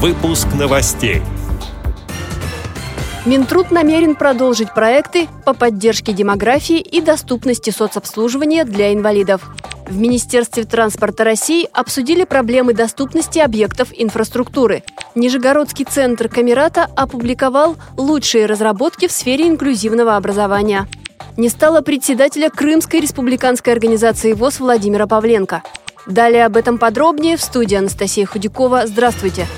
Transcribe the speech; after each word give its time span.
Выпуск 0.00 0.46
новостей. 0.56 1.22
Минтруд 3.26 3.72
намерен 3.72 4.14
продолжить 4.14 4.72
проекты 4.72 5.26
по 5.44 5.54
поддержке 5.54 6.12
демографии 6.12 6.78
и 6.78 7.00
доступности 7.00 7.70
соцобслуживания 7.70 8.64
для 8.64 8.94
инвалидов. 8.94 9.50
В 9.88 9.96
Министерстве 9.96 10.62
транспорта 10.62 11.24
России 11.24 11.68
обсудили 11.72 12.22
проблемы 12.22 12.74
доступности 12.74 13.40
объектов 13.40 13.88
инфраструктуры. 13.92 14.84
Нижегородский 15.16 15.84
центр 15.84 16.28
Камерата 16.28 16.88
опубликовал 16.94 17.74
лучшие 17.96 18.46
разработки 18.46 19.08
в 19.08 19.12
сфере 19.12 19.48
инклюзивного 19.48 20.14
образования. 20.14 20.86
Не 21.36 21.48
стало 21.48 21.80
председателя 21.80 22.50
Крымской 22.50 23.00
республиканской 23.00 23.72
организации 23.72 24.32
ВОЗ 24.32 24.60
Владимира 24.60 25.08
Павленко. 25.08 25.64
Далее 26.06 26.46
об 26.46 26.56
этом 26.56 26.78
подробнее 26.78 27.36
в 27.36 27.42
студии 27.42 27.74
Анастасия 27.74 28.26
Худякова. 28.26 28.86
Здравствуйте! 28.86 29.48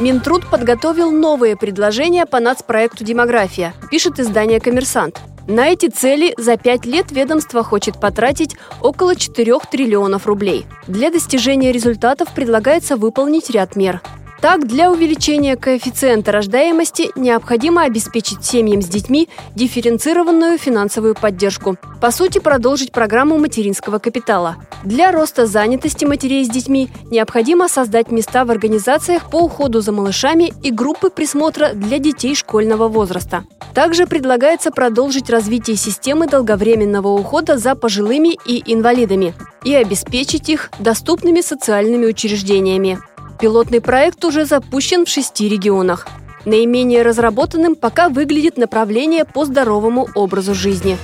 Минтруд 0.00 0.48
подготовил 0.48 1.10
новые 1.10 1.56
предложения 1.56 2.24
по 2.24 2.40
нацпроекту 2.40 3.04
«Демография», 3.04 3.74
пишет 3.90 4.18
издание 4.18 4.58
«Коммерсант». 4.58 5.20
На 5.46 5.68
эти 5.68 5.90
цели 5.90 6.32
за 6.38 6.56
пять 6.56 6.86
лет 6.86 7.10
ведомство 7.10 7.62
хочет 7.62 8.00
потратить 8.00 8.56
около 8.80 9.14
4 9.14 9.58
триллионов 9.70 10.26
рублей. 10.26 10.64
Для 10.86 11.10
достижения 11.10 11.70
результатов 11.70 12.32
предлагается 12.34 12.96
выполнить 12.96 13.50
ряд 13.50 13.76
мер. 13.76 14.00
Так, 14.40 14.66
для 14.66 14.90
увеличения 14.90 15.54
коэффициента 15.54 16.32
рождаемости 16.32 17.10
необходимо 17.14 17.82
обеспечить 17.82 18.42
семьям 18.42 18.80
с 18.80 18.86
детьми 18.86 19.28
дифференцированную 19.54 20.56
финансовую 20.56 21.14
поддержку. 21.14 21.76
По 22.00 22.10
сути, 22.10 22.38
продолжить 22.38 22.90
программу 22.90 23.38
материнского 23.38 23.98
капитала. 23.98 24.56
Для 24.82 25.12
роста 25.12 25.44
занятости 25.44 26.06
матерей 26.06 26.46
с 26.46 26.48
детьми 26.48 26.88
необходимо 27.10 27.68
создать 27.68 28.10
места 28.10 28.46
в 28.46 28.50
организациях 28.50 29.28
по 29.28 29.36
уходу 29.36 29.82
за 29.82 29.92
малышами 29.92 30.54
и 30.62 30.70
группы 30.70 31.10
присмотра 31.10 31.74
для 31.74 31.98
детей 31.98 32.34
школьного 32.34 32.88
возраста. 32.88 33.44
Также 33.74 34.06
предлагается 34.06 34.70
продолжить 34.70 35.28
развитие 35.28 35.76
системы 35.76 36.26
долговременного 36.26 37.08
ухода 37.08 37.58
за 37.58 37.74
пожилыми 37.74 38.38
и 38.46 38.62
инвалидами 38.72 39.34
и 39.64 39.74
обеспечить 39.74 40.48
их 40.48 40.70
доступными 40.78 41.42
социальными 41.42 42.06
учреждениями. 42.06 42.98
Пилотный 43.40 43.80
проект 43.80 44.22
уже 44.26 44.44
запущен 44.44 45.06
в 45.06 45.08
шести 45.08 45.48
регионах. 45.48 46.06
Наименее 46.44 47.00
разработанным 47.00 47.74
пока 47.74 48.10
выглядит 48.10 48.58
направление 48.58 49.24
по 49.24 49.46
здоровому 49.46 50.08
образу 50.14 50.54
жизни. 50.54 50.98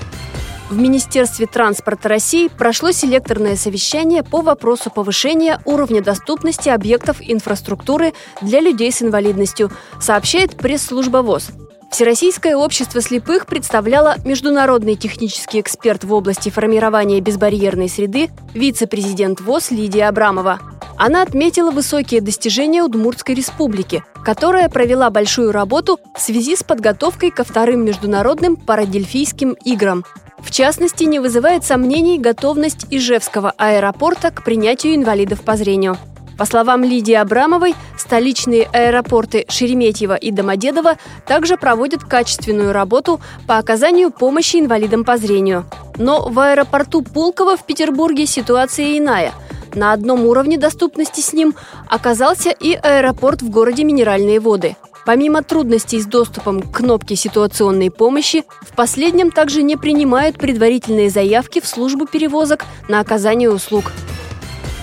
В 0.69 0.77
Министерстве 0.77 1.47
транспорта 1.47 2.11
России 2.11 2.49
прошло 2.49 2.91
селекторное 2.91 3.57
совещание 3.57 4.23
по 4.23 4.43
вопросу 4.43 4.91
повышения 4.91 5.61
уровня 5.65 6.03
доступности 6.03 6.69
объектов 6.69 7.19
инфраструктуры 7.21 8.13
для 8.43 8.61
людей 8.61 8.93
с 8.93 9.01
инвалидностью, 9.01 9.71
сообщает 9.99 10.57
пресс-служба 10.57 11.19
ВОЗ. 11.19 11.51
Всероссийское 11.91 12.57
общество 12.57 13.01
слепых 13.01 13.47
представляло 13.47 14.17
международный 14.25 14.97
технический 14.97 15.61
эксперт 15.61 16.05
в 16.05 16.13
области 16.13 16.51
формирования 16.51 17.21
безбарьерной 17.21 17.89
среды, 17.89 18.29
вице-президент 18.53 19.41
ВОЗ 19.41 19.71
Лидия 19.71 20.09
Абрамова. 20.09 20.76
Она 20.99 21.23
отметила 21.23 21.71
высокие 21.71 22.21
достижения 22.21 22.83
Удмуртской 22.83 23.35
республики, 23.35 24.03
которая 24.25 24.69
провела 24.69 25.11
большую 25.11 25.53
работу 25.53 26.01
в 26.15 26.21
связи 26.21 26.57
с 26.57 26.63
подготовкой 26.63 27.31
ко 27.31 27.45
вторым 27.45 27.85
международным 27.85 28.57
парадельфийским 28.57 29.53
играм. 29.65 30.05
В 30.39 30.51
частности, 30.51 31.05
не 31.05 31.19
вызывает 31.19 31.65
сомнений 31.65 32.19
готовность 32.19 32.87
Ижевского 32.91 33.53
аэропорта 33.59 34.31
к 34.31 34.45
принятию 34.45 34.95
инвалидов 34.95 35.43
по 35.43 35.57
зрению. 35.57 35.99
По 36.39 36.45
словам 36.45 36.85
Лидии 36.85 37.15
Абрамовой, 37.15 37.75
столичные 37.97 38.65
аэропорты 38.65 39.47
Шереметьево 39.49 40.15
и 40.15 40.31
Домодедово 40.31 40.97
также 41.27 41.57
проводят 41.57 42.05
качественную 42.05 42.73
работу 42.73 43.21
по 43.47 43.57
оказанию 43.57 44.11
помощи 44.11 44.57
инвалидам 44.57 45.05
по 45.05 45.17
зрению. 45.17 45.65
Но 45.97 46.29
в 46.29 46.39
аэропорту 46.39 47.03
Пулково 47.03 47.57
в 47.57 47.65
Петербурге 47.65 48.27
ситуация 48.27 48.99
иная. 48.99 49.33
На 49.77 49.93
одном 49.93 50.25
уровне 50.25 50.59
доступности 50.59 51.21
с 51.21 51.33
ним 51.33 51.55
оказался 51.87 52.51
и 52.51 52.73
аэропорт 52.75 53.43
в 53.43 53.51
городе 53.51 53.85
Минеральные 53.85 54.41
воды. 54.41 54.75
Помимо 55.05 55.45
трудностей 55.45 56.01
с 56.01 56.07
доступом 56.07 56.63
к 56.63 56.79
кнопке 56.79 57.15
ситуационной 57.15 57.93
помощи, 57.93 58.43
в 58.63 58.75
последнем 58.75 59.31
также 59.31 59.63
не 59.63 59.77
принимают 59.77 60.39
предварительные 60.39 61.11
заявки 61.11 61.61
в 61.61 61.67
службу 61.69 62.07
перевозок 62.07 62.65
на 62.89 62.99
оказание 62.99 63.51
услуг– 63.51 63.93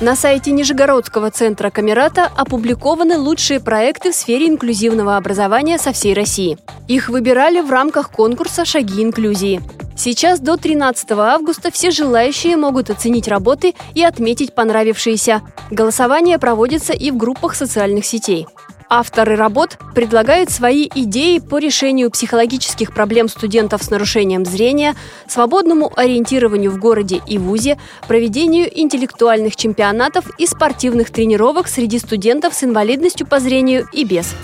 на 0.03 0.17
сайте 0.17 0.51
Нижегородского 0.51 1.31
центра 1.31 1.69
Камерата 1.69 2.29
опубликованы 2.35 3.17
лучшие 3.17 3.61
проекты 3.61 4.11
в 4.11 4.15
сфере 4.15 4.47
инклюзивного 4.47 5.15
образования 5.15 5.77
со 5.77 5.93
всей 5.93 6.13
России. 6.13 6.57
Их 6.89 7.07
выбирали 7.07 7.61
в 7.61 7.71
рамках 7.71 8.11
конкурса 8.11 8.65
«Шаги 8.65 9.01
инклюзии». 9.01 9.61
Сейчас 9.95 10.39
до 10.39 10.57
13 10.57 11.11
августа 11.11 11.71
все 11.71 11.91
желающие 11.91 12.57
могут 12.57 12.89
оценить 12.89 13.27
работы 13.27 13.75
и 13.93 14.03
отметить 14.03 14.53
понравившиеся. 14.53 15.41
Голосование 15.71 16.39
проводится 16.39 16.93
и 16.93 17.11
в 17.11 17.17
группах 17.17 17.55
социальных 17.55 18.05
сетей. 18.05 18.47
Авторы 18.89 19.35
работ 19.35 19.79
предлагают 19.95 20.51
свои 20.51 20.87
идеи 20.93 21.39
по 21.39 21.57
решению 21.57 22.11
психологических 22.11 22.93
проблем 22.93 23.27
студентов 23.27 23.81
с 23.81 23.89
нарушением 23.89 24.45
зрения, 24.45 24.95
свободному 25.27 25.91
ориентированию 25.95 26.69
в 26.69 26.77
городе 26.77 27.19
и 27.25 27.39
вузе, 27.39 27.79
проведению 28.07 28.69
интеллектуальных 28.79 29.55
чемпионатов 29.55 30.25
и 30.37 30.45
спортивных 30.45 31.09
тренировок 31.09 31.67
среди 31.67 31.97
студентов 31.97 32.53
с 32.53 32.63
инвалидностью 32.63 33.25
по 33.25 33.39
зрению 33.39 33.87
и 33.93 34.03
без. 34.03 34.35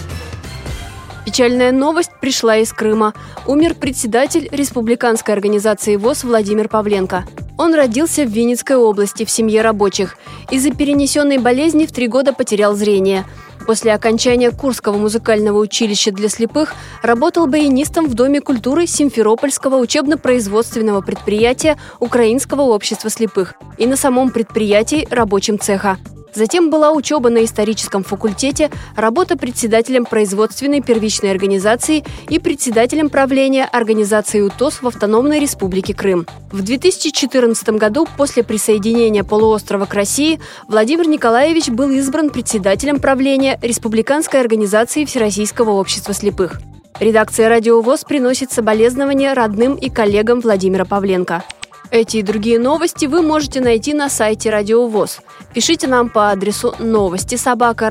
Печальная 1.29 1.71
новость 1.71 2.09
пришла 2.19 2.57
из 2.57 2.73
Крыма. 2.73 3.13
Умер 3.45 3.75
председатель 3.75 4.49
республиканской 4.51 5.31
организации 5.31 5.95
ВОЗ 5.95 6.23
Владимир 6.23 6.67
Павленко. 6.67 7.23
Он 7.55 7.75
родился 7.75 8.23
в 8.23 8.29
Винницкой 8.31 8.77
области 8.77 9.25
в 9.25 9.29
семье 9.29 9.61
рабочих. 9.61 10.17
Из-за 10.49 10.71
перенесенной 10.71 11.37
болезни 11.37 11.85
в 11.85 11.91
три 11.91 12.07
года 12.07 12.33
потерял 12.33 12.73
зрение– 12.73 13.25
После 13.67 13.93
окончания 13.93 14.49
Курского 14.49 14.97
музыкального 14.97 15.59
училища 15.59 16.11
для 16.11 16.27
слепых 16.27 16.73
работал 17.03 17.45
баянистом 17.45 18.07
в 18.07 18.15
Доме 18.15 18.41
культуры 18.41 18.87
Симферопольского 18.87 19.75
учебно-производственного 19.75 21.01
предприятия 21.01 21.77
Украинского 21.99 22.61
общества 22.61 23.11
слепых 23.11 23.53
и 23.77 23.85
на 23.85 23.95
самом 23.95 24.31
предприятии 24.31 25.07
рабочим 25.11 25.59
цеха. 25.59 25.99
Затем 26.33 26.69
была 26.69 26.91
учеба 26.91 27.29
на 27.29 27.43
историческом 27.43 28.03
факультете, 28.03 28.69
работа 28.95 29.37
председателем 29.37 30.05
производственной 30.05 30.81
первичной 30.81 31.31
организации 31.31 32.03
и 32.29 32.39
председателем 32.39 33.09
правления 33.09 33.65
организации 33.65 34.41
УТОС 34.41 34.81
в 34.81 34.87
Автономной 34.87 35.39
Республике 35.39 35.93
Крым. 35.93 36.27
В 36.51 36.61
2014 36.61 37.69
году, 37.69 38.07
после 38.17 38.43
присоединения 38.43 39.23
полуострова 39.23 39.85
к 39.85 39.93
России, 39.93 40.39
Владимир 40.67 41.07
Николаевич 41.07 41.69
был 41.69 41.89
избран 41.91 42.29
председателем 42.29 42.99
правления 42.99 43.59
Республиканской 43.61 44.39
организации 44.39 45.05
Всероссийского 45.05 45.71
общества 45.71 46.13
слепых. 46.13 46.61
Редакция 46.99 47.47
«Радио 47.47 47.81
ВОЗ» 47.81 48.03
приносит 48.03 48.51
соболезнования 48.51 49.33
родным 49.33 49.75
и 49.75 49.89
коллегам 49.89 50.41
Владимира 50.41 50.83
Павленко. 50.83 51.43
Эти 51.91 52.17
и 52.17 52.21
другие 52.21 52.59
новости 52.59 53.05
вы 53.07 53.21
можете 53.23 53.61
найти 53.61 53.93
на 53.93 54.09
сайте 54.09 54.51
Радио 54.51 54.87
ВОЗ. 54.87 55.21
Пишите 55.53 55.87
нам 55.87 56.09
по 56.09 56.29
адресу 56.29 56.75
новости 56.77 57.35
собака 57.35 57.89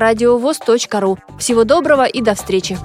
ру. 1.01 1.17
Всего 1.37 1.65
доброго 1.65 2.05
и 2.05 2.21
до 2.21 2.33
встречи! 2.33 2.77